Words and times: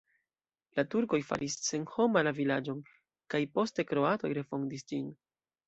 La 0.79 0.85
turkoj 0.93 1.19
faris 1.27 1.57
senhoma 1.67 2.25
la 2.29 2.33
vilaĝon, 2.39 2.81
poste 3.53 3.89
kroatoj 3.93 4.35
refondis 4.43 4.91
ĝin. 4.93 5.09